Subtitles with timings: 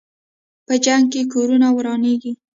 [0.65, 2.31] په جنګ کې کورونه ورانېږي.